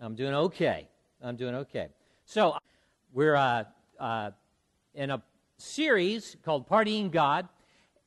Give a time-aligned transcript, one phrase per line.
[0.00, 0.88] I'm doing okay.
[1.22, 1.88] I'm doing okay.
[2.24, 2.56] So,
[3.12, 3.64] we're uh,
[3.98, 4.30] uh,
[4.94, 5.22] in a
[5.56, 7.48] series called Partying God,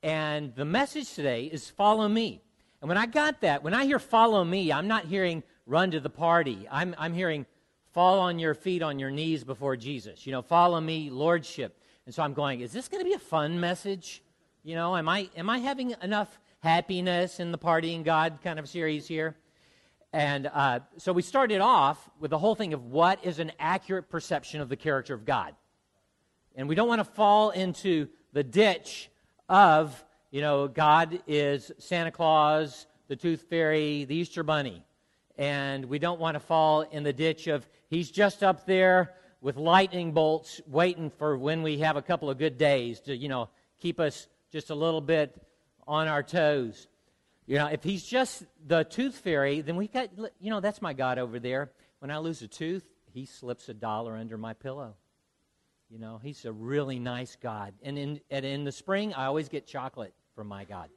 [0.04, 2.42] and the message today is Follow Me.
[2.82, 6.00] And when I got that, when I hear follow me, I'm not hearing run to
[6.00, 6.68] the party.
[6.70, 7.46] I'm, I'm hearing
[7.94, 10.26] fall on your feet, on your knees before Jesus.
[10.26, 11.80] You know, follow me, lordship.
[12.06, 14.22] And so I'm going, is this going to be a fun message?
[14.64, 18.70] You know, am I, am I having enough happiness in the partying God kind of
[18.70, 19.36] series here?
[20.14, 24.10] And uh, so we started off with the whole thing of what is an accurate
[24.10, 25.54] perception of the character of God.
[26.56, 29.10] And we don't want to fall into the ditch
[29.48, 34.84] of you know, God is Santa Claus, the Tooth Fairy, the Easter Bunny.
[35.38, 39.56] And we don't want to fall in the ditch of he's just up there with
[39.56, 43.50] lightning bolts waiting for when we have a couple of good days to, you know,
[43.80, 45.34] keep us just a little bit
[45.88, 46.88] on our toes.
[47.48, 50.92] You know, if he's just the tooth fairy, then we've got, you know, that's my
[50.94, 51.72] God over there.
[52.00, 54.96] When I lose a tooth, he slips a dollar under my pillow.
[55.90, 57.74] You know, he's a really nice God.
[57.82, 60.90] And in, and in the spring, I always get chocolate from my God.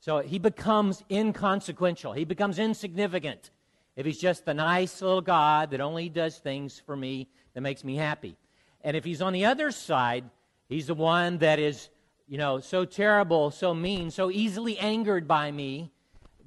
[0.00, 2.14] So he becomes inconsequential.
[2.14, 3.50] He becomes insignificant
[3.96, 7.84] if he's just the nice little God that only does things for me that makes
[7.84, 8.38] me happy.
[8.80, 10.24] And if he's on the other side,
[10.70, 11.90] he's the one that is,
[12.30, 15.90] you know, so terrible, so mean, so easily angered by me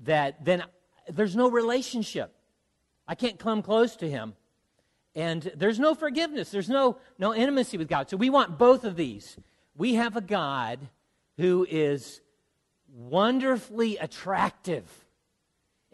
[0.06, 0.64] that then
[1.10, 2.34] there's no relationship.
[3.06, 4.34] I can't come close to him.
[5.14, 6.50] And there's no forgiveness.
[6.50, 8.10] There's no no intimacy with god.
[8.10, 9.38] So we want both of these.
[9.76, 10.80] We have a god
[11.38, 12.22] who is
[12.88, 14.86] wonderfully attractive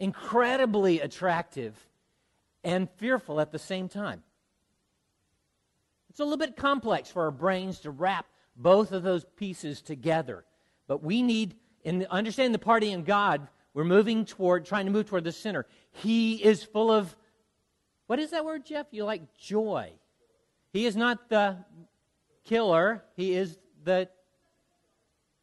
[0.00, 1.76] incredibly attractive
[2.64, 4.22] and fearful at the same time.
[6.08, 8.26] It's a little bit complex for our brains to wrap
[8.62, 10.44] both of those pieces together
[10.86, 15.06] but we need in understanding the party in god we're moving toward trying to move
[15.06, 17.14] toward the center he is full of
[18.10, 18.88] what is that word, Jeff?
[18.90, 19.92] You like joy.
[20.72, 21.58] He is not the
[22.42, 24.08] killer, he is the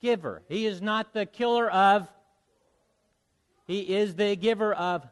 [0.02, 0.44] giver.
[0.50, 2.09] He is not the killer of,
[3.68, 5.08] he is the giver of.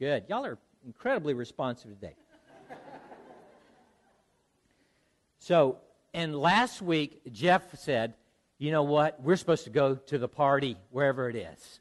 [0.00, 0.24] Good.
[0.28, 2.16] Y'all are incredibly responsive today.
[5.38, 5.78] so,
[6.14, 8.14] and last week, Jeff said,
[8.58, 9.20] you know what?
[9.20, 11.80] We're supposed to go to the party wherever it is.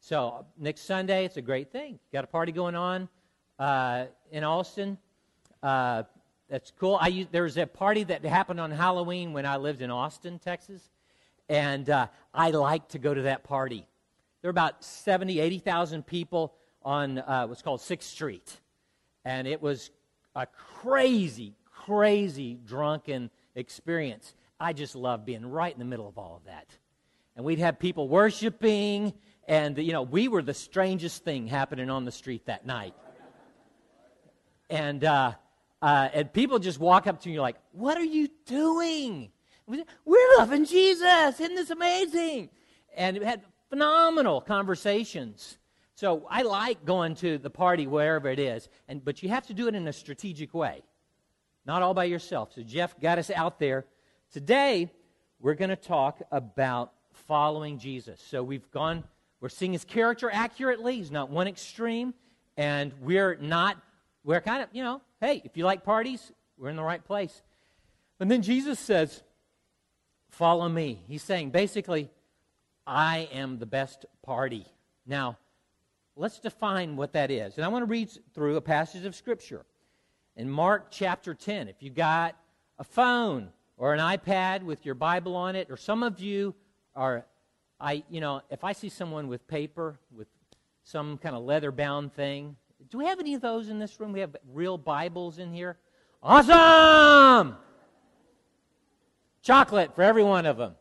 [0.00, 1.98] So, next Sunday, it's a great thing.
[2.10, 3.10] Got a party going on
[3.58, 4.96] uh, in Austin.
[5.62, 6.04] Uh,
[6.48, 6.96] that's cool.
[6.98, 10.38] I used, there was a party that happened on Halloween when I lived in Austin,
[10.38, 10.88] Texas,
[11.50, 13.86] and uh, I like to go to that party.
[14.40, 18.58] There were about 70, 80,000 people on uh, what's called Sixth Street,
[19.26, 19.90] and it was
[20.34, 24.34] a crazy, crazy drunken experience.
[24.58, 26.66] I just love being right in the middle of all of that.
[27.36, 29.14] And we'd have people worshiping,
[29.46, 32.94] and you know, we were the strangest thing happening on the street that night
[34.70, 35.32] and uh,
[35.82, 39.30] uh, and people just walk up to you like, "What are you doing?
[39.66, 41.40] We're loving Jesus.
[41.40, 42.50] Isn't this amazing?"
[42.96, 45.58] And we had phenomenal conversations.
[45.94, 49.54] So I like going to the party wherever it is, and but you have to
[49.54, 50.82] do it in a strategic way,
[51.70, 52.52] not all by yourself.
[52.52, 53.86] So Jeff got us out there.
[54.32, 54.90] Today
[55.38, 58.20] we're going to talk about following Jesus.
[58.20, 59.04] So we've gone.
[59.40, 60.96] We're seeing his character accurately.
[60.96, 62.12] He's not one extreme,
[62.56, 63.76] and we're not
[64.24, 67.40] we're kind of, you know, hey, if you like parties, we're in the right place.
[68.18, 69.22] And then Jesus says,
[70.28, 71.00] Follow me.
[71.06, 72.10] He's saying, basically,
[72.84, 74.66] I am the best party.
[75.06, 75.38] Now,
[76.16, 77.56] let's define what that is.
[77.56, 79.64] And I want to read through a passage of Scripture.
[80.40, 82.34] In Mark chapter 10, if you've got
[82.78, 86.54] a phone or an iPad with your Bible on it, or some of you
[86.96, 87.26] are,
[87.78, 90.28] I, you know, if I see someone with paper, with
[90.82, 92.56] some kind of leather bound thing,
[92.88, 94.12] do we have any of those in this room?
[94.12, 95.76] We have real Bibles in here.
[96.22, 97.58] Awesome!
[99.42, 100.74] Chocolate for every one of them.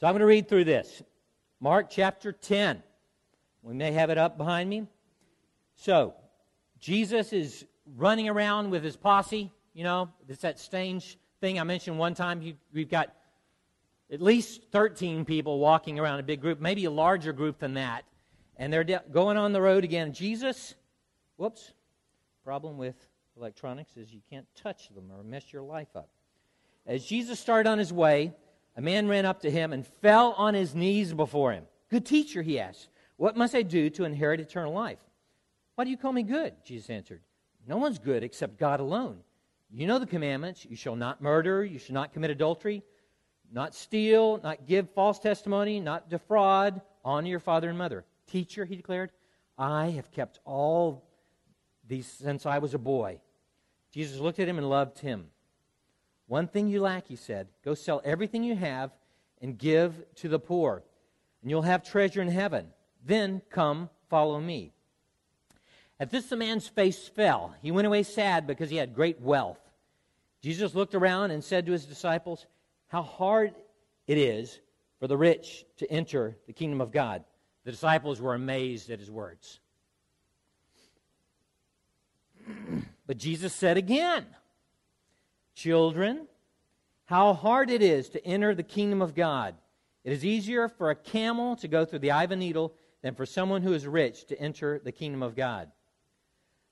[0.00, 1.02] So I'm going to read through this.
[1.60, 2.82] Mark chapter 10.
[3.62, 4.86] We may have it up behind me.
[5.76, 6.14] So,
[6.86, 7.64] Jesus is
[7.96, 9.50] running around with his posse.
[9.74, 12.56] You know, it's that strange thing I mentioned one time.
[12.72, 13.12] we've got
[14.08, 18.04] at least 13 people walking around a big group, maybe a larger group than that
[18.56, 20.12] and they're de- going on the road again.
[20.12, 20.76] Jesus,
[21.36, 21.72] whoops,
[22.44, 22.94] problem with
[23.36, 26.08] electronics is you can't touch them or mess your life up.
[26.86, 28.32] As Jesus started on his way,
[28.76, 31.64] a man ran up to him and fell on his knees before him.
[31.90, 34.98] Good teacher, he asked, what must I do to inherit eternal life?
[35.76, 36.54] Why do you call me good?
[36.64, 37.20] Jesus answered,
[37.66, 39.20] No one's good except God alone.
[39.70, 42.82] You know the commandments you shall not murder, you shall not commit adultery,
[43.52, 48.76] not steal, not give false testimony, not defraud, honor your father and mother Teacher, he
[48.76, 49.12] declared,
[49.56, 51.04] I have kept all
[51.86, 53.20] these since I was a boy.
[53.92, 55.28] Jesus looked at him and loved him.
[56.26, 57.48] One thing you lack, he said.
[57.64, 58.90] Go sell everything you have
[59.40, 60.82] and give to the poor,
[61.40, 62.66] and you'll have treasure in heaven.
[63.04, 64.72] Then come, follow me.
[65.98, 67.54] At this, the man's face fell.
[67.62, 69.58] He went away sad because he had great wealth.
[70.42, 72.46] Jesus looked around and said to his disciples,
[72.88, 73.54] How hard
[74.06, 74.60] it is
[75.00, 77.24] for the rich to enter the kingdom of God.
[77.64, 79.60] The disciples were amazed at his words.
[83.06, 84.26] but Jesus said again,
[85.54, 86.26] Children,
[87.06, 89.54] how hard it is to enter the kingdom of God.
[90.04, 93.14] It is easier for a camel to go through the eye of a needle than
[93.14, 95.70] for someone who is rich to enter the kingdom of God.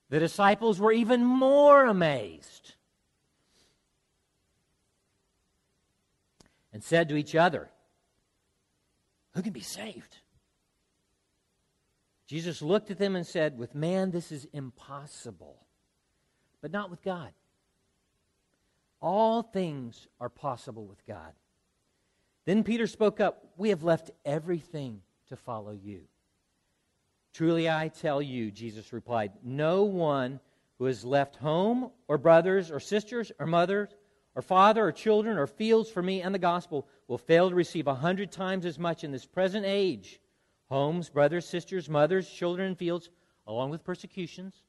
[0.09, 2.75] The disciples were even more amazed
[6.71, 7.69] and said to each other,
[9.33, 10.17] Who can be saved?
[12.27, 15.65] Jesus looked at them and said, With man, this is impossible,
[16.61, 17.31] but not with God.
[19.01, 21.33] All things are possible with God.
[22.45, 26.01] Then Peter spoke up, We have left everything to follow you.
[27.35, 30.39] Truly I tell you, Jesus replied, no one
[30.79, 33.89] who has left home or brothers or sisters or mothers
[34.35, 37.87] or father or children or fields for me and the gospel will fail to receive
[37.87, 40.21] a hundred times as much in this present age
[40.69, 43.09] homes, brothers, sisters, mothers, children, and fields,
[43.47, 44.63] along with persecutions,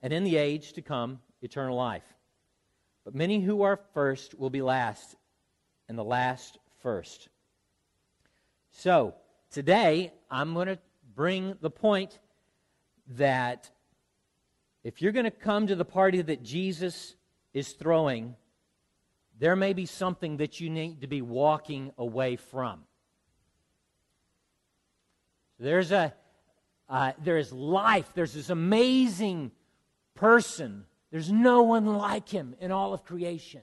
[0.00, 2.14] and in the age to come, eternal life.
[3.04, 5.16] But many who are first will be last,
[5.88, 7.28] and the last first.
[8.70, 9.14] So,
[9.50, 10.78] today, I'm going to
[11.18, 12.16] bring the point
[13.08, 13.68] that
[14.84, 17.16] if you're going to come to the party that Jesus
[17.52, 18.36] is throwing,
[19.36, 22.84] there may be something that you need to be walking away from.
[25.58, 26.14] There's a
[26.88, 28.12] uh, there is life.
[28.14, 29.50] There's this amazing
[30.14, 30.84] person.
[31.10, 33.62] There's no one like him in all of creation.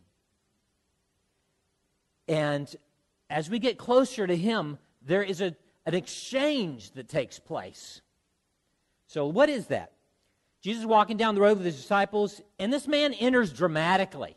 [2.27, 2.75] And
[3.29, 8.01] as we get closer to him, there is a an exchange that takes place.
[9.07, 9.91] So, what is that?
[10.61, 14.35] Jesus is walking down the road with his disciples, and this man enters dramatically.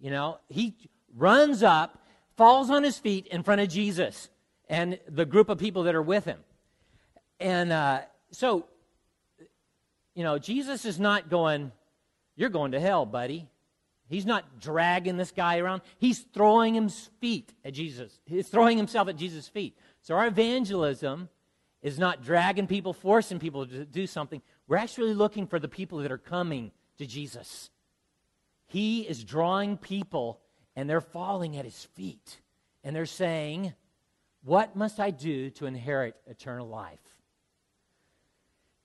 [0.00, 0.76] You know, he
[1.16, 1.98] runs up,
[2.36, 4.28] falls on his feet in front of Jesus
[4.68, 6.38] and the group of people that are with him.
[7.40, 8.66] And uh, so,
[10.14, 11.72] you know, Jesus is not going,
[12.36, 13.48] You're going to hell, buddy.
[14.08, 15.82] He's not dragging this guy around.
[15.98, 18.20] He's throwing his feet at Jesus.
[18.24, 19.76] He's throwing himself at Jesus' feet.
[20.06, 21.28] So our evangelism
[21.82, 24.40] is not dragging people, forcing people to do something.
[24.68, 27.70] We're actually looking for the people that are coming to Jesus.
[28.68, 30.38] He is drawing people,
[30.76, 32.38] and they're falling at his feet.
[32.84, 33.74] And they're saying,
[34.44, 37.00] What must I do to inherit eternal life?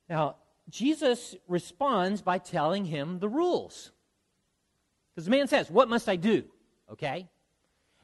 [0.09, 0.37] Now,
[0.71, 3.91] Jesus responds by telling him the rules.
[5.13, 6.45] Because the man says, What must I do?
[6.91, 7.29] Okay?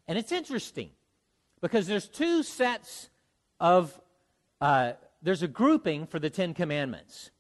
[0.08, 0.92] And it's interesting
[1.62, 3.09] because there's two sets
[3.59, 4.00] of,
[4.62, 7.31] uh, there's a grouping for the Ten Commandments.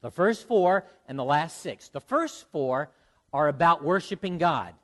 [0.00, 1.88] The first four and the last six.
[1.88, 2.90] The first four
[3.32, 4.74] are about worshiping God,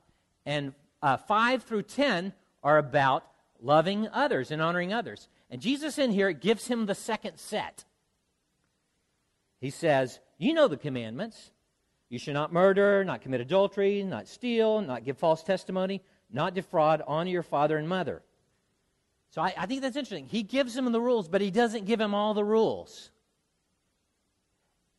[0.45, 3.25] and uh, five through ten are about
[3.61, 5.27] loving others and honoring others.
[5.49, 7.85] And Jesus in here gives him the second set.
[9.61, 11.51] He says, You know the commandments.
[12.09, 17.01] You should not murder, not commit adultery, not steal, not give false testimony, not defraud,
[17.07, 18.21] honor your father and mother.
[19.35, 20.29] So I, I think that's interesting.
[20.29, 23.11] He gives him the rules, but he doesn't give him all the rules.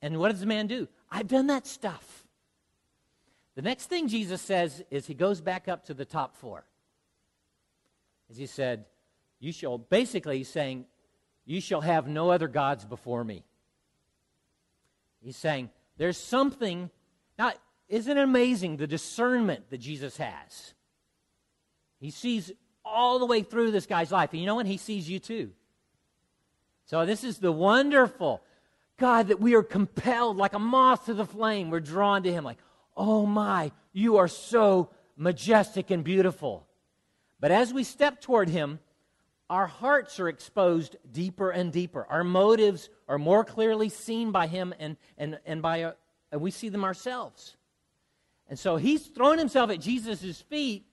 [0.02, 0.88] And what does the man do?
[1.10, 2.26] I've done that stuff.
[3.54, 6.66] The next thing Jesus says is he goes back up to the top four.
[8.28, 8.84] As he said,
[9.40, 10.84] You shall, basically, he's saying,
[11.46, 13.42] You shall have no other gods before me.
[15.22, 16.90] He's saying, There's something.
[17.38, 17.52] Now,
[17.88, 20.74] isn't it amazing the discernment that Jesus has?
[21.98, 22.52] He sees
[22.86, 24.30] all the way through this guy's life.
[24.32, 24.66] And you know what?
[24.66, 25.50] He sees you too.
[26.86, 28.42] So this is the wonderful
[28.96, 32.44] God that we are compelled, like a moth to the flame, we're drawn to Him,
[32.44, 32.58] like,
[32.96, 36.66] oh my, you are so majestic and beautiful.
[37.40, 38.78] But as we step toward Him,
[39.50, 42.06] our hearts are exposed deeper and deeper.
[42.08, 45.92] Our motives are more clearly seen by Him, and, and, and, by, uh,
[46.32, 47.56] and we see them ourselves.
[48.48, 50.86] And so He's thrown Himself at Jesus' feet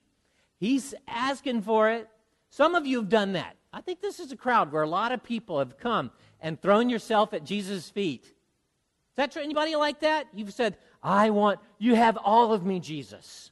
[0.63, 2.08] He's asking for it.
[2.50, 3.58] Some of you have done that.
[3.74, 6.89] I think this is a crowd where a lot of people have come and thrown
[6.89, 8.24] yourself at Jesus' feet.
[8.24, 9.41] Is that true?
[9.43, 10.27] Anybody like that?
[10.34, 13.51] You've said, I want, you have all of me, Jesus.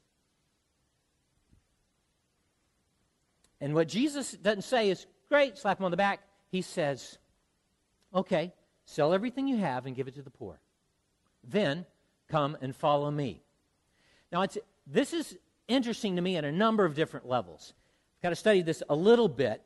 [3.59, 6.21] And what Jesus doesn't say is, great, slap him on the back.
[6.47, 7.17] He says,
[8.15, 8.53] Okay,
[8.85, 10.61] sell everything you have and give it to the poor.
[11.43, 11.85] Then
[12.29, 13.43] come and follow me.
[14.31, 15.37] Now, it's, this is
[15.67, 17.73] interesting to me at a number of different levels.
[18.17, 19.61] I've got to study this a little bit,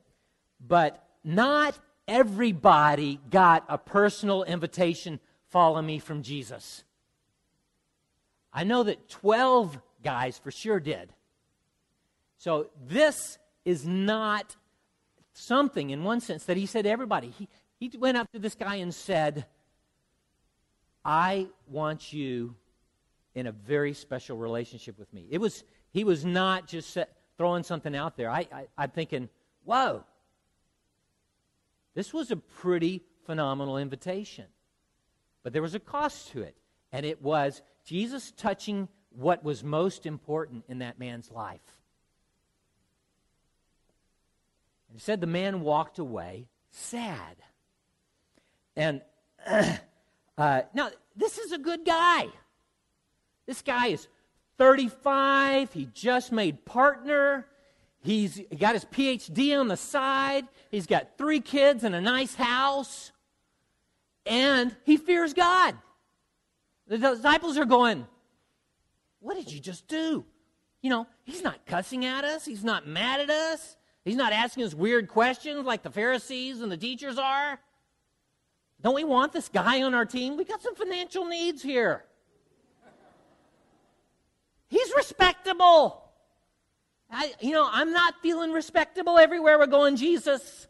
[0.65, 6.83] but not everybody got a personal invitation follow me from Jesus.
[8.53, 11.11] I know that 12 guys for sure did.
[12.37, 14.55] So this is not
[15.33, 17.29] something, in one sense, that he said to everybody.
[17.29, 17.49] He,
[17.79, 19.45] he went up to this guy and said,
[21.03, 22.55] I want you
[23.33, 25.27] in a very special relationship with me.
[25.29, 25.63] It was,
[25.95, 28.29] he was not just set, throwing something out there.
[28.29, 29.29] I, I, I'm thinking,
[29.63, 30.03] whoa,
[31.93, 34.43] this was a pretty phenomenal invitation.
[35.41, 36.57] But there was a cost to it,
[36.91, 41.61] and it was Jesus touching what was most important in that man's life.
[44.89, 47.37] And he said the man walked away sad.
[48.75, 49.01] And
[49.47, 52.27] uh, now, this is a good guy.
[53.45, 54.09] This guy is
[54.57, 55.73] 35.
[55.73, 57.47] He just made partner.
[58.01, 60.47] He's got his PhD on the side.
[60.69, 63.11] He's got three kids and a nice house.
[64.25, 65.75] And he fears God.
[66.87, 68.05] The disciples are going,
[69.19, 70.25] What did you just do?
[70.81, 72.45] You know, he's not cussing at us.
[72.45, 73.75] He's not mad at us.
[74.03, 77.59] He's not asking us weird questions like the Pharisees and the teachers are.
[78.81, 80.37] Don't we want this guy on our team?
[80.37, 82.05] We got some financial needs here.
[84.67, 86.03] He's respectable.
[87.09, 90.67] I, you know, I'm not feeling respectable everywhere we're going, Jesus.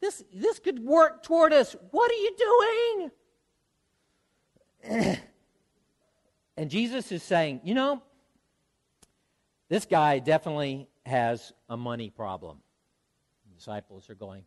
[0.00, 1.74] This, this could work toward us.
[1.90, 3.10] What are you
[4.84, 5.18] doing?
[6.56, 8.02] and Jesus is saying, you know,
[9.68, 12.58] this guy definitely has a money problem.
[13.48, 14.44] The disciples are going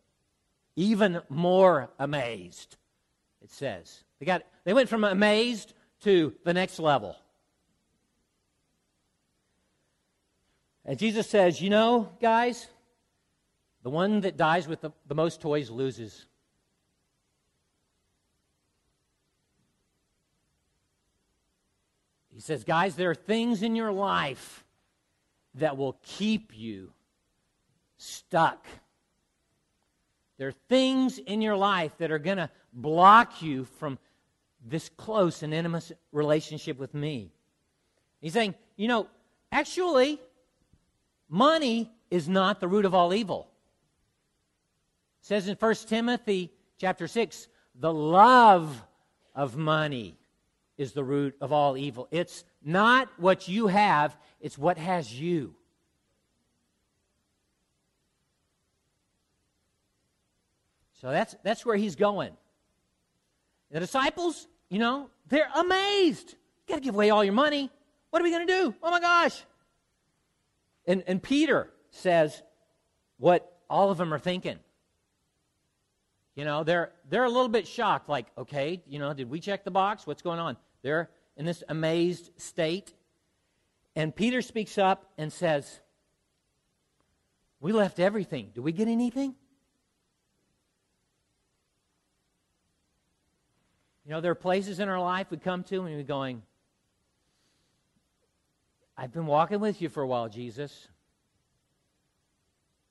[0.76, 2.76] even more amazed.
[3.42, 7.16] It says they got they went from amazed to the next level.
[10.84, 12.66] And Jesus says, You know, guys,
[13.82, 16.26] the one that dies with the, the most toys loses.
[22.34, 24.64] He says, Guys, there are things in your life
[25.54, 26.92] that will keep you
[27.98, 28.66] stuck.
[30.38, 33.98] There are things in your life that are going to block you from
[34.64, 37.30] this close and intimate relationship with me.
[38.20, 39.08] He's saying, you know,
[39.50, 40.20] actually,
[41.32, 43.48] Money is not the root of all evil.
[45.22, 48.84] It says in 1 Timothy chapter 6, the love
[49.34, 50.18] of money
[50.76, 52.06] is the root of all evil.
[52.10, 55.54] It's not what you have, it's what has you.
[61.00, 62.36] So that's, that's where he's going.
[63.70, 66.32] The disciples, you know, they're amazed.
[66.68, 67.70] You got to give away all your money.
[68.10, 68.74] What are we going to do?
[68.82, 69.42] Oh my gosh.
[70.86, 72.42] And, and Peter says
[73.18, 74.58] what all of them are thinking.
[76.34, 79.64] You know, they're, they're a little bit shocked, like, okay, you know, did we check
[79.64, 80.06] the box?
[80.06, 80.56] What's going on?
[80.82, 82.92] They're in this amazed state.
[83.94, 85.80] And Peter speaks up and says,
[87.60, 88.50] We left everything.
[88.54, 89.34] Do we get anything?
[94.04, 96.42] You know, there are places in our life we come to and we're going,
[98.96, 100.88] I've been walking with you for a while, Jesus.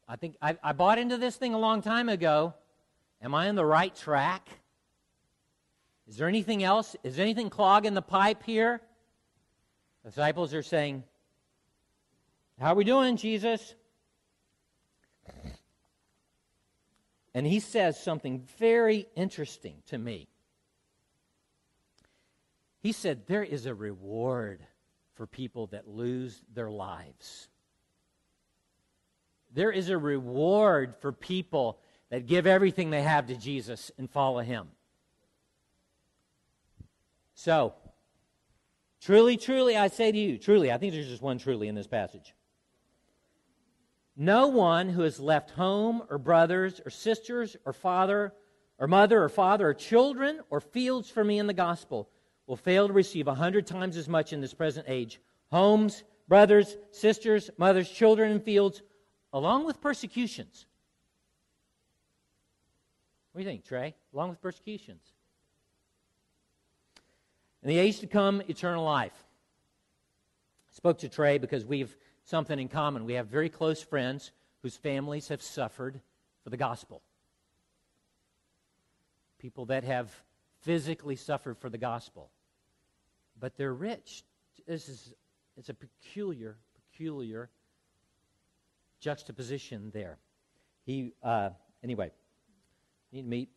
[0.07, 2.53] I think I, I bought into this thing a long time ago.
[3.21, 4.47] Am I on the right track?
[6.07, 6.95] Is there anything else?
[7.03, 8.81] Is anything clogging the pipe here?
[10.03, 11.03] The disciples are saying,
[12.59, 13.75] How are we doing, Jesus?
[17.33, 20.27] And he says something very interesting to me.
[22.81, 24.65] He said, There is a reward
[25.15, 27.47] for people that lose their lives.
[29.53, 34.39] There is a reward for people that give everything they have to Jesus and follow
[34.39, 34.67] him.
[37.33, 37.73] So,
[39.01, 41.87] truly, truly, I say to you, truly, I think there's just one truly in this
[41.87, 42.33] passage.
[44.15, 48.33] No one who has left home or brothers or sisters or father
[48.77, 52.09] or mother or father or children or fields for me in the gospel
[52.51, 56.75] will fail to receive a hundred times as much in this present age homes, brothers,
[56.91, 58.81] sisters, mothers, children, and fields,
[59.31, 60.65] along with persecutions.
[63.31, 63.95] What do you think, Trey?
[64.13, 65.13] Along with persecutions.
[67.63, 69.15] In the age to come, eternal life.
[70.69, 73.05] I spoke to Trey because we have something in common.
[73.05, 76.01] We have very close friends whose families have suffered
[76.43, 77.01] for the gospel.
[79.39, 80.13] people that have
[80.59, 82.29] physically suffered for the gospel,
[83.41, 84.23] but they're rich.
[84.65, 85.13] This is
[85.57, 86.55] it's a peculiar,
[86.91, 87.49] peculiar
[89.01, 90.17] juxtaposition there.
[90.85, 91.49] He uh,
[91.83, 92.11] anyway,
[93.11, 93.49] need to meet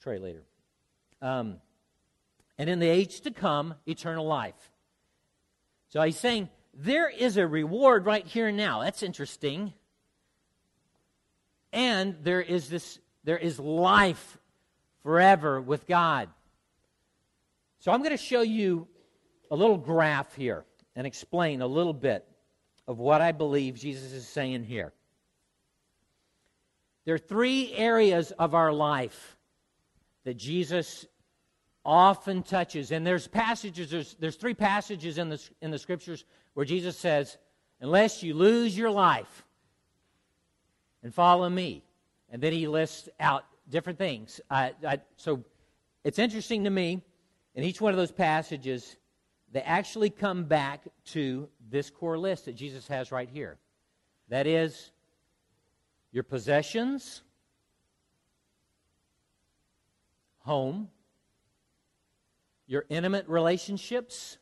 [0.00, 0.44] Trey later.
[1.20, 1.56] Um,
[2.58, 4.70] and in the age to come, eternal life.
[5.88, 8.82] So he's saying there is a reward right here and now.
[8.82, 9.72] That's interesting.
[11.72, 14.38] And there is this there is life
[15.02, 16.28] forever with God.
[17.84, 18.88] So I'm going to show you
[19.50, 20.64] a little graph here
[20.96, 22.26] and explain a little bit
[22.88, 24.94] of what I believe Jesus is saying here.
[27.04, 29.36] There are three areas of our life
[30.24, 31.04] that Jesus
[31.84, 32.90] often touches.
[32.90, 36.24] And there's passages, there's, there's three passages in the, in the scriptures
[36.54, 37.36] where Jesus says,
[37.82, 39.44] Unless you lose your life
[41.02, 41.84] and follow me.
[42.30, 44.40] And then he lists out different things.
[44.50, 44.72] I,
[45.18, 45.44] so
[46.02, 47.02] it's interesting to me,
[47.54, 48.96] in each one of those passages,
[49.52, 53.58] they actually come back to this core list that Jesus has right here.
[54.28, 54.90] That is,
[56.10, 57.22] your possessions,
[60.38, 60.88] home,
[62.66, 64.38] your intimate relationships,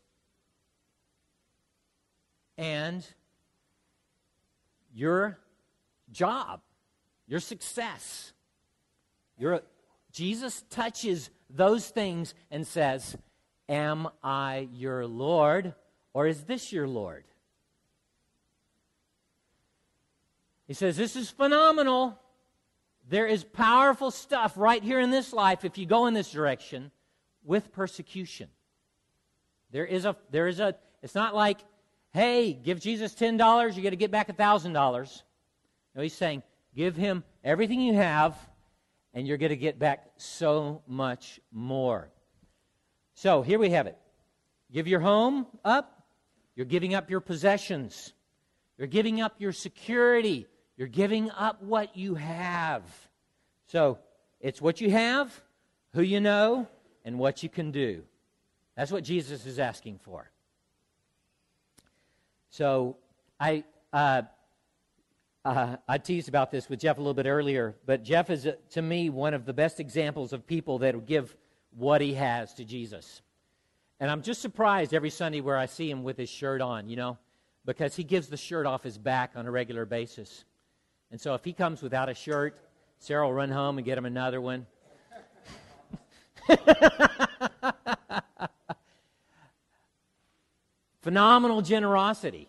[2.57, 3.07] and
[4.95, 5.38] your
[6.11, 6.61] job,
[7.26, 8.33] your success.
[9.38, 9.62] Your,
[10.12, 13.17] Jesus touches those things and says,
[13.69, 15.75] Am I your Lord,
[16.13, 17.25] or is this your Lord?
[20.67, 22.19] He says, This is phenomenal.
[23.09, 26.91] There is powerful stuff right here in this life if you go in this direction
[27.45, 28.49] with persecution.
[29.73, 31.59] There is a, there is a, it's not like,
[32.13, 35.23] hey, give Jesus $10, you're going to get back $1,000.
[35.95, 36.43] No, he's saying,
[36.77, 38.37] give him everything you have,
[39.14, 42.09] and you're going to get back so much more.
[43.14, 43.98] So here we have it.
[44.72, 46.03] Give your home up,
[46.57, 48.14] you're giving up your possessions,
[48.79, 50.46] you're giving up your security,
[50.77, 52.83] you're giving up what you have.
[53.66, 53.98] So
[54.40, 55.33] it's what you have,
[55.92, 56.66] who you know,
[57.05, 58.03] and what you can do.
[58.77, 60.31] That's what Jesus is asking for.
[62.51, 62.96] So
[63.38, 64.22] I, uh,
[65.44, 68.52] uh, I teased about this with Jeff a little bit earlier, but Jeff is, uh,
[68.70, 71.37] to me, one of the best examples of people that will give
[71.76, 73.22] what he has to Jesus.
[73.98, 76.96] And I'm just surprised every Sunday where I see him with his shirt on, you
[76.96, 77.18] know,
[77.64, 80.44] because he gives the shirt off his back on a regular basis.
[81.11, 82.57] And so if he comes without a shirt,
[82.98, 84.66] Sarah will run home and get him another one.
[91.00, 92.48] Phenomenal generosity.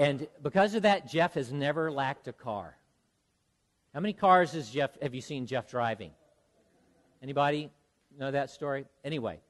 [0.00, 2.74] And because of that, Jeff has never lacked a car.
[3.92, 6.12] How many cars has Jeff, have you seen Jeff driving?
[7.22, 7.68] Anybody
[8.18, 8.86] know that story?
[9.04, 9.40] Anyway,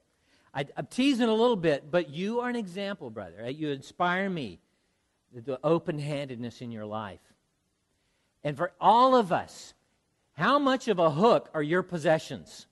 [0.53, 3.49] I, am teasing a little bit, but you are an example, brother.
[3.49, 4.59] You inspire me,
[5.33, 7.21] the open handedness in your life.
[8.43, 9.73] And for all of us,
[10.33, 12.67] how much of a hook are your possessions?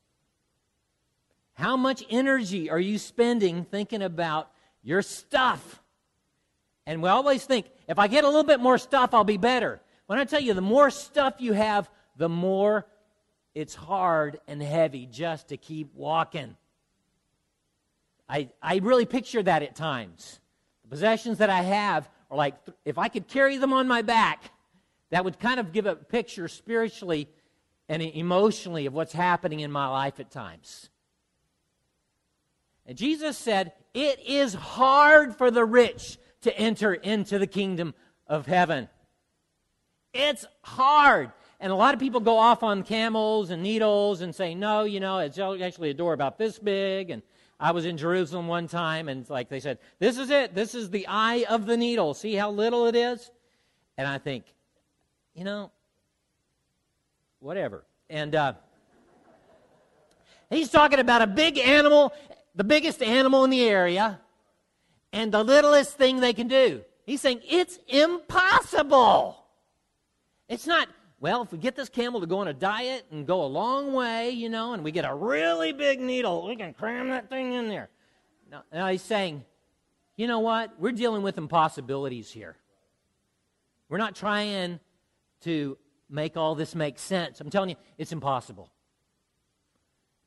[1.53, 4.51] How much energy are you spending thinking about
[4.83, 5.81] your stuff?
[6.89, 9.79] And we always think, if I get a little bit more stuff, I'll be better.
[10.07, 12.87] When I tell you, the more stuff you have, the more
[13.53, 16.57] it's hard and heavy just to keep walking.
[18.27, 20.39] I, I really picture that at times.
[20.81, 24.51] The possessions that I have are like, if I could carry them on my back,
[25.11, 27.29] that would kind of give a picture spiritually
[27.87, 30.89] and emotionally of what's happening in my life at times.
[32.87, 37.93] And Jesus said, It is hard for the rich to enter into the kingdom
[38.27, 38.87] of heaven.
[40.13, 41.31] It's hard.
[41.59, 44.99] And a lot of people go off on camels and needles and say, no, you
[44.99, 47.09] know, it's actually a door about this big.
[47.09, 47.21] And
[47.59, 50.55] I was in Jerusalem one time, and like they said, this is it.
[50.55, 52.13] This is the eye of the needle.
[52.13, 53.29] See how little it is?
[53.97, 54.45] And I think,
[55.33, 55.71] you know,
[57.39, 57.83] whatever.
[58.09, 58.53] And uh,
[60.49, 62.13] he's talking about a big animal,
[62.55, 64.21] the biggest animal in the area,
[65.11, 66.83] and the littlest thing they can do.
[67.05, 69.43] He's saying it's impossible.
[70.47, 70.87] It's not,
[71.19, 73.93] well, if we get this camel to go on a diet and go a long
[73.93, 77.53] way, you know, and we get a really big needle, we can cram that thing
[77.53, 77.89] in there.
[78.51, 79.43] Now, now he's saying,
[80.15, 80.79] you know what?
[80.79, 82.57] We're dealing with impossibilities here.
[83.89, 84.79] We're not trying
[85.41, 85.77] to
[86.09, 87.41] make all this make sense.
[87.41, 88.69] I'm telling you, it's impossible.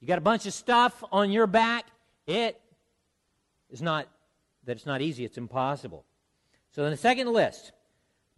[0.01, 1.87] You got a bunch of stuff on your back,
[2.27, 2.61] it
[3.71, 4.09] is not
[4.65, 6.05] that it's not easy, it's impossible.
[6.71, 7.73] So, in the second list,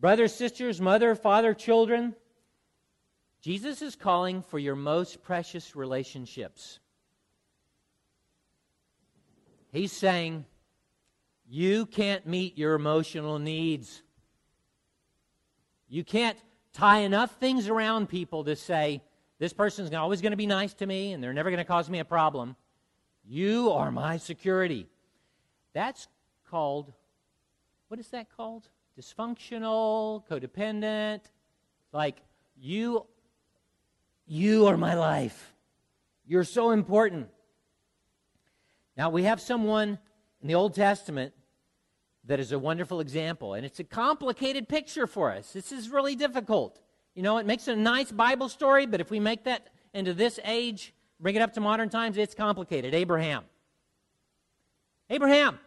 [0.00, 2.14] brothers, sisters, mother, father, children,
[3.40, 6.78] Jesus is calling for your most precious relationships.
[9.70, 10.46] He's saying,
[11.46, 14.02] you can't meet your emotional needs.
[15.88, 16.38] You can't
[16.72, 19.02] tie enough things around people to say,
[19.38, 21.90] this person's always going to be nice to me and they're never going to cause
[21.90, 22.56] me a problem.
[23.24, 24.86] You are my security.
[25.72, 26.08] That's
[26.54, 26.92] called,
[27.88, 28.68] what is that called?
[28.96, 31.22] Dysfunctional, codependent.
[31.92, 32.18] Like,
[32.56, 33.06] you,
[34.24, 35.52] you are my life.
[36.24, 37.26] You're so important.
[38.96, 39.98] Now, we have someone
[40.42, 41.34] in the Old Testament
[42.26, 45.52] that is a wonderful example, and it's a complicated picture for us.
[45.52, 46.78] This is really difficult.
[47.16, 50.38] You know, it makes a nice Bible story, but if we make that into this
[50.44, 52.94] age, bring it up to modern times, it's complicated.
[52.94, 53.42] Abraham.
[55.10, 55.58] Abraham,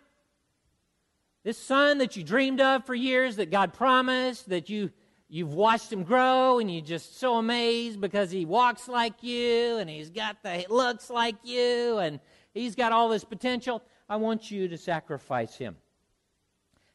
[1.47, 4.91] this son that you dreamed of for years, that God promised, that you
[5.29, 9.89] you've watched him grow and you're just so amazed because he walks like you and
[9.89, 12.19] he's got the looks like you and
[12.53, 13.81] he's got all this potential.
[14.09, 15.77] I want you to sacrifice him.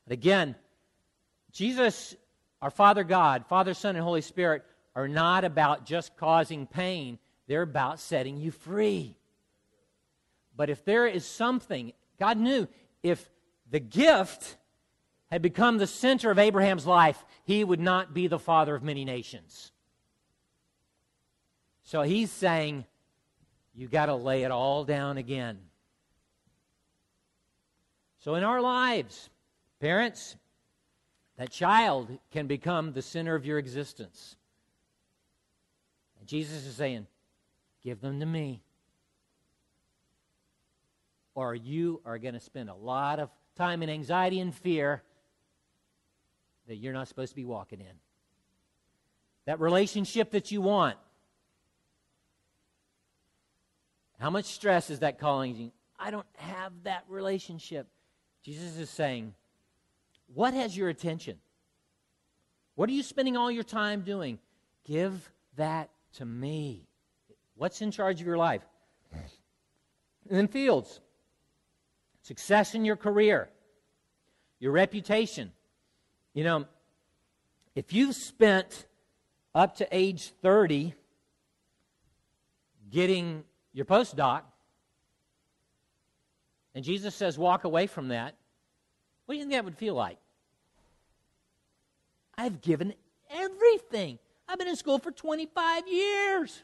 [0.06, 0.54] Again,
[1.50, 2.14] Jesus,
[2.60, 7.62] our Father God, Father, Son, and Holy Spirit are not about just causing pain, they're
[7.62, 9.16] about setting you free.
[10.54, 12.68] But if there is something, God knew
[13.02, 13.30] if
[13.72, 14.58] the gift
[15.30, 19.04] had become the center of Abraham's life, he would not be the father of many
[19.04, 19.72] nations.
[21.82, 22.84] So he's saying,
[23.74, 25.58] you got to lay it all down again.
[28.18, 29.30] So in our lives,
[29.80, 30.36] parents,
[31.38, 34.36] that child can become the center of your existence.
[36.20, 37.06] And Jesus is saying,
[37.82, 38.62] give them to me.
[41.34, 45.02] Or you are going to spend a lot of time in anxiety and fear
[46.68, 47.96] that you're not supposed to be walking in.
[49.46, 50.96] That relationship that you want.
[54.18, 55.56] How much stress is that calling?
[55.56, 55.72] You?
[55.98, 57.88] I don't have that relationship.
[58.44, 59.34] Jesus is saying,
[60.32, 61.38] What has your attention?
[62.74, 64.38] What are you spending all your time doing?
[64.84, 66.86] Give that to me.
[67.56, 68.62] What's in charge of your life?
[69.12, 71.00] And then, fields
[72.22, 73.48] success in your career,
[74.58, 75.52] your reputation.
[76.34, 76.66] You know,
[77.74, 78.86] if you've spent
[79.54, 80.94] up to age 30
[82.90, 84.42] getting your postdoc,
[86.74, 88.34] and Jesus says, walk away from that,
[89.26, 90.18] what do you think that would feel like?
[92.36, 92.94] I've given
[93.30, 94.18] everything.
[94.48, 96.62] I've been in school for 25 years.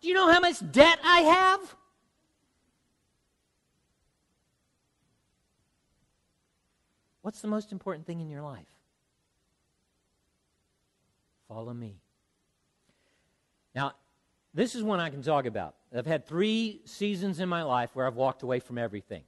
[0.00, 1.76] Do you know how much debt I have?
[7.22, 8.66] What's the most important thing in your life?
[11.48, 11.96] Follow me.
[13.74, 13.92] Now,
[14.54, 15.74] this is one I can talk about.
[15.96, 19.22] I've had three seasons in my life where I've walked away from everything.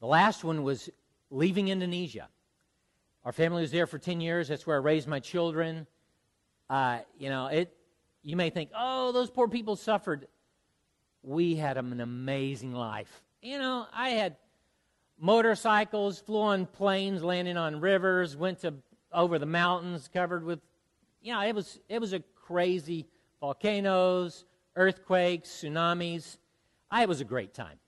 [0.00, 0.90] The last one was
[1.30, 2.28] leaving Indonesia.
[3.24, 4.48] Our family was there for 10 years.
[4.48, 5.86] That's where I raised my children.
[6.68, 7.76] Uh, you know, it,
[8.22, 10.26] you may think, oh, those poor people suffered.
[11.22, 13.22] We had an amazing life.
[13.42, 14.36] You know, I had
[15.20, 18.74] motorcycles, flew on planes, landing on rivers, went to
[19.12, 20.60] over the mountains covered with,
[21.20, 23.06] you know, it was, it was a crazy
[23.40, 24.44] volcanoes,
[24.76, 26.38] earthquakes, tsunamis.
[26.90, 27.78] I, it was a great time.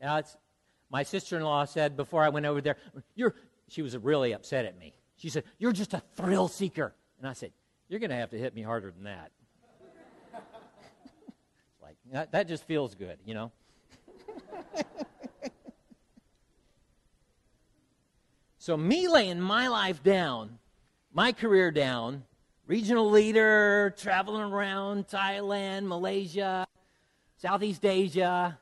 [0.00, 0.36] Now, it's,
[0.90, 2.76] my sister in law said before I went over there,
[3.14, 3.34] you're,
[3.68, 4.94] she was really upset at me.
[5.16, 6.94] She said, You're just a thrill seeker.
[7.18, 7.52] And I said,
[7.88, 9.32] You're going to have to hit me harder than that.
[12.12, 13.52] That, that just feels good, you know?
[18.64, 20.58] So, me laying my life down,
[21.12, 22.24] my career down,
[22.66, 26.66] regional leader, traveling around Thailand, Malaysia,
[27.36, 28.58] Southeast Asia,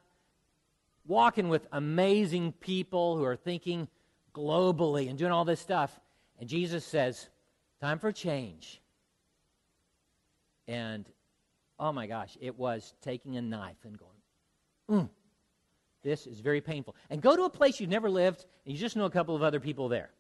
[1.07, 3.87] walking with amazing people who are thinking
[4.35, 6.01] globally and doing all this stuff.
[6.41, 7.29] And Jesus says,
[7.81, 8.81] Time for change.
[10.67, 11.09] And
[11.83, 15.09] oh my gosh, it was taking a knife and going, mm,
[16.03, 16.95] this is very painful.
[17.11, 19.43] And go to a place you've never lived and you just know a couple of
[19.43, 20.11] other people there.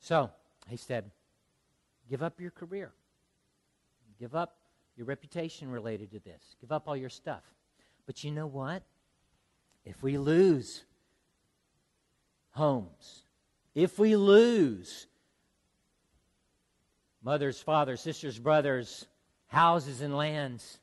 [0.00, 0.30] So
[0.68, 1.10] he said,
[2.08, 2.92] Give up your career.
[4.20, 4.56] Give up
[4.96, 6.54] your reputation related to this.
[6.60, 7.42] Give up all your stuff.
[8.06, 8.84] But you know what?
[9.84, 10.84] If we lose
[12.52, 13.24] homes,
[13.74, 15.08] if we lose
[17.26, 19.04] mothers, fathers, sisters, brothers,
[19.48, 20.78] houses, and lands,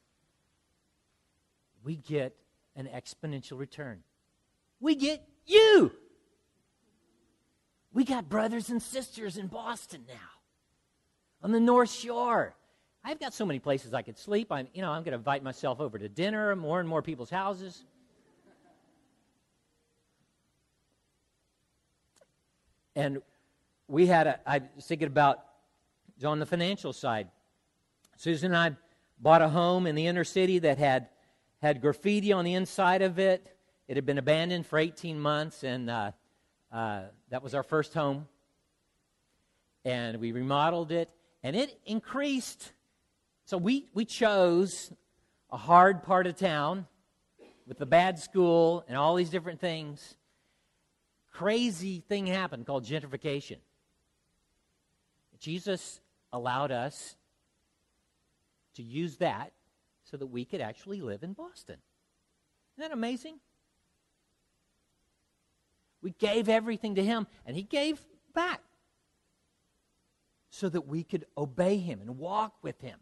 [1.85, 2.35] we get
[2.75, 4.03] an exponential return.
[4.81, 5.89] We get you.
[7.93, 10.41] We got brothers and sisters in Boston now,
[11.41, 12.53] on the North Shore.
[13.05, 14.51] I've got so many places I could sleep.
[14.51, 17.29] I'm, you know, I'm going to invite myself over to dinner, more and more people's
[17.29, 17.85] houses.
[22.97, 23.21] And
[23.87, 25.39] we had a, I was thinking about
[26.25, 27.29] on the financial side.
[28.17, 28.77] Susan and I
[29.19, 31.07] bought a home in the inner city that had
[31.61, 33.55] had graffiti on the inside of it.
[33.87, 36.11] It had been abandoned for 18 months, and uh,
[36.71, 38.27] uh, that was our first home.
[39.85, 41.09] And we remodeled it,
[41.41, 42.73] and it increased.
[43.45, 44.91] So we, we chose
[45.51, 46.87] a hard part of town
[47.67, 50.15] with the bad school and all these different things.
[51.31, 53.57] Crazy thing happened called gentrification.
[55.39, 55.99] Jesus
[56.33, 57.15] allowed us
[58.75, 59.53] to use that
[60.03, 61.77] so that we could actually live in Boston.
[62.75, 63.39] Isn't that amazing?
[66.01, 68.61] We gave everything to him, and he gave back
[70.49, 72.99] so that we could obey him and walk with him.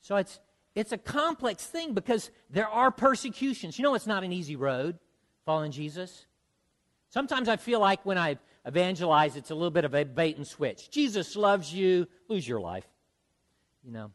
[0.00, 0.38] So it's
[0.74, 3.78] it's a complex thing because there are persecutions.
[3.78, 4.98] You know it's not an easy road
[5.46, 6.26] following Jesus.
[7.08, 10.46] Sometimes I feel like when I evangelize, it's a little bit of a bait and
[10.46, 10.90] switch.
[10.90, 12.86] Jesus loves you, lose your life.
[13.84, 14.10] You know.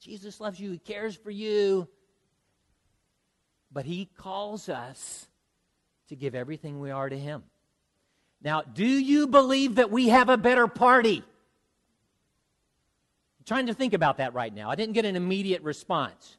[0.00, 1.88] Jesus loves you, He cares for you.
[3.72, 5.26] But He calls us
[6.08, 7.42] to give everything we are to Him.
[8.42, 11.16] Now, do you believe that we have a better party?
[11.16, 14.70] I'm trying to think about that right now.
[14.70, 16.36] I didn't get an immediate response.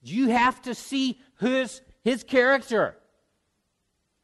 [0.00, 2.96] You have to see his, his character.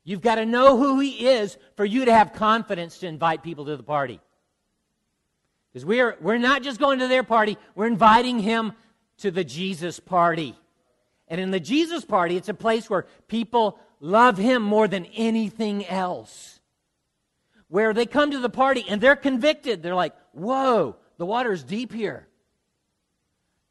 [0.05, 3.65] You've got to know who he is for you to have confidence to invite people
[3.65, 4.21] to the party.
[5.73, 8.75] Because we're, we're not just going to their party, we're inviting him
[9.19, 10.55] to the Jesus party.
[11.27, 15.87] And in the Jesus party, it's a place where people love him more than anything
[15.87, 16.61] else.
[17.69, 19.83] Where they come to the party and they're convicted.
[19.83, 22.29] They're like, whoa, the water's deep here.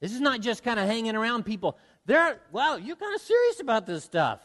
[0.02, 1.78] This is not just kind of hanging around people.
[2.06, 4.42] They're, well, you're kind of serious about this stuff.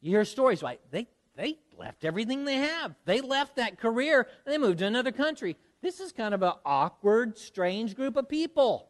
[0.00, 2.94] You hear stories like they, they left everything they have.
[3.04, 5.56] They left that career and they moved to another country.
[5.82, 8.88] This is kind of an awkward, strange group of people.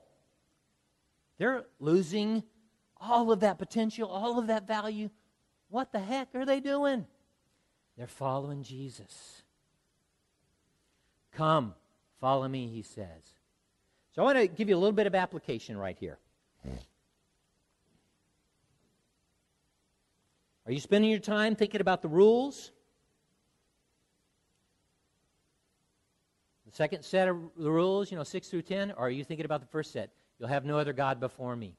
[1.39, 2.43] They're losing
[3.01, 5.11] all of that potential, all of that value.
[5.69, 7.07] What the heck are they doing?
[7.97, 9.43] They're following Jesus.
[11.33, 11.75] Come,
[12.21, 13.35] follow me, he says.
[14.15, 16.19] So I want to give you a little bit of application right here.
[20.69, 22.73] Are you spending your time thinking about the rules?
[26.67, 29.47] The second set of the rules, you know, 6 through 10, or are you thinking
[29.47, 30.11] about the first set?
[30.39, 31.75] You'll have no other God before me.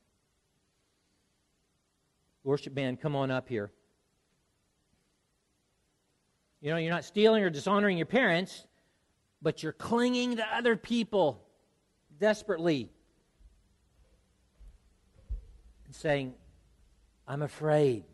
[2.43, 3.69] Worship band, come on up here.
[6.60, 8.65] You know, you're not stealing or dishonoring your parents,
[9.39, 11.45] but you're clinging to other people
[12.19, 12.89] desperately
[15.86, 16.34] and saying,
[17.28, 18.06] I'm afraid.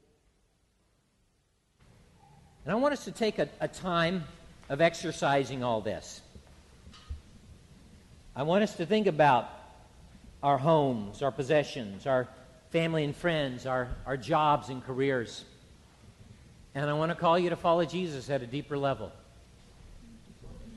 [2.65, 4.23] And I want us to take a, a time
[4.69, 6.21] of exercising all this.
[8.35, 9.49] I want us to think about
[10.41, 12.27] our homes, our possessions, our
[12.71, 15.45] family and friends, our, our jobs and careers.
[16.73, 19.11] And I want to call you to follow Jesus at a deeper level.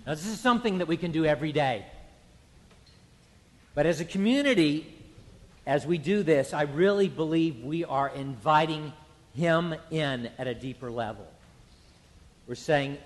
[0.06, 1.86] Now, this is something that we can do every day.
[3.74, 4.94] But as a community,
[5.66, 8.92] as we do this, I really believe we are inviting
[9.34, 11.26] Him in at a deeper level.
[12.48, 12.96] We're saying,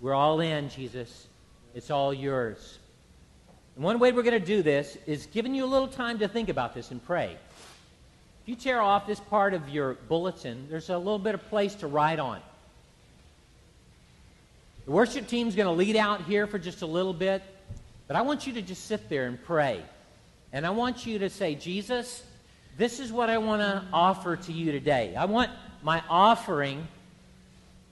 [0.00, 1.28] We're all in, Jesus.
[1.76, 2.78] It's all yours.
[3.76, 6.26] And one way we're going to do this is giving you a little time to
[6.26, 7.36] think about this and pray.
[8.42, 11.76] If you tear off this part of your bulletin, there's a little bit of place
[11.76, 12.40] to write on.
[14.86, 17.44] The worship team's going to lead out here for just a little bit,
[18.08, 19.80] but I want you to just sit there and pray.
[20.52, 22.24] And I want you to say, Jesus,
[22.76, 25.14] this is what I want to offer to you today.
[25.14, 25.52] I want
[25.84, 26.88] my offering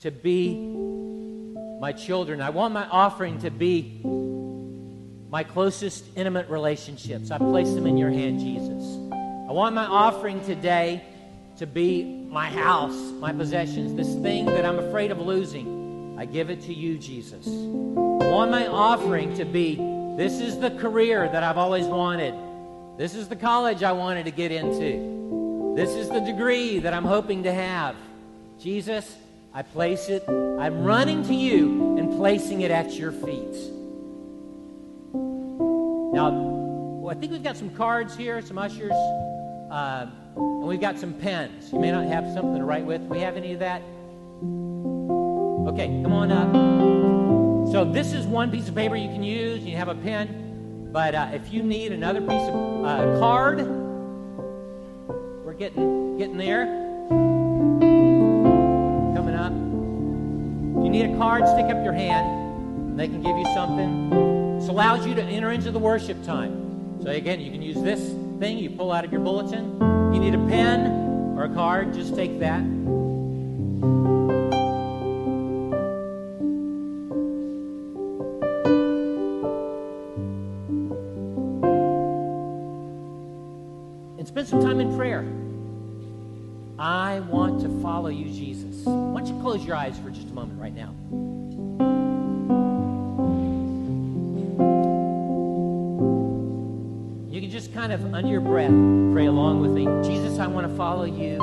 [0.06, 0.54] to be
[1.80, 2.40] my children.
[2.40, 4.00] I want my offering to be
[5.28, 7.32] my closest intimate relationships.
[7.32, 8.84] I place them in your hand, Jesus.
[9.48, 11.02] I want my offering today
[11.58, 16.14] to be my house, my possessions, this thing that I'm afraid of losing.
[16.16, 17.44] I give it to you, Jesus.
[17.48, 19.74] I want my offering to be
[20.16, 22.32] this is the career that I've always wanted.
[22.96, 25.74] This is the college I wanted to get into.
[25.74, 27.96] This is the degree that I'm hoping to have.
[28.60, 29.12] Jesus,
[29.56, 33.56] I place it, I'm running to you and placing it at your feet.
[35.14, 38.92] Now, well, I think we've got some cards here, some ushers.
[38.92, 41.72] Uh, and we've got some pens.
[41.72, 43.00] You may not have something to write with.
[43.00, 43.80] We have any of that?
[45.72, 47.72] Okay, come on up.
[47.72, 49.64] So this is one piece of paper you can use.
[49.64, 53.66] You have a pen, but uh, if you need another piece of uh, card,
[55.46, 56.85] we're getting getting there.
[60.96, 62.26] Need a card, stick up your hand.
[62.90, 64.58] And they can give you something.
[64.58, 67.02] This allows you to enter into the worship time.
[67.02, 68.00] So again, you can use this
[68.38, 69.78] thing you pull out of your bulletin.
[70.14, 72.60] You need a pen or a card, just take that.
[84.18, 85.26] And spend some time in prayer.
[86.78, 88.84] I want to follow you, Jesus.
[88.86, 90.55] Why don't you close your eyes for just a moment
[98.16, 98.70] under your breath,
[99.12, 99.84] pray along with me.
[100.02, 101.34] Jesus, I want to follow you.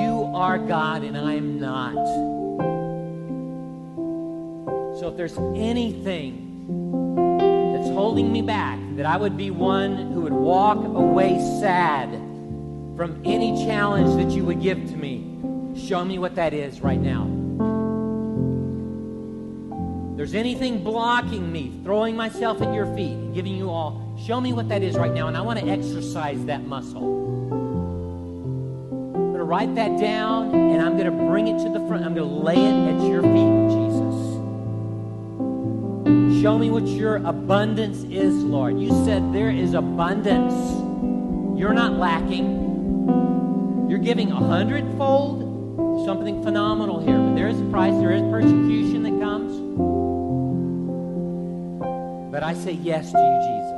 [0.00, 1.94] You are God and I am not.
[4.98, 6.46] So if there's anything
[7.74, 12.08] that's holding me back, that I would be one who would walk away sad
[12.96, 16.98] from any challenge that you would give to me, show me what that is right
[16.98, 17.37] now
[20.18, 24.52] there's anything blocking me, throwing myself at your feet and giving you all, show me
[24.52, 27.04] what that is right now, and I want to exercise that muscle.
[29.14, 32.04] I'm going to write that down, and I'm going to bring it to the front.
[32.04, 34.16] I'm going to lay it at your feet, Jesus.
[36.42, 38.80] Show me what your abundance is, Lord.
[38.80, 40.52] You said there is abundance.
[41.56, 43.86] You're not lacking.
[43.88, 45.44] You're giving a hundredfold.
[46.04, 47.18] Something phenomenal here.
[47.18, 48.97] But there is a price, there is persecution
[52.38, 53.77] But I say yes to you, Jesus.